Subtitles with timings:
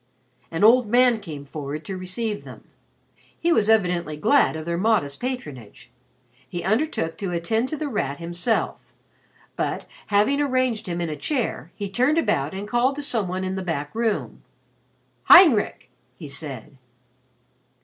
[0.49, 2.63] An old man came forward to receive them.
[3.39, 5.91] He was evidently glad of their modest patronage.
[6.49, 8.95] He undertook to attend to The Rat himself,
[9.55, 13.43] but, having arranged him in a chair, he turned about and called to some one
[13.43, 14.41] in the back room.
[15.25, 16.79] "Heinrich," he said.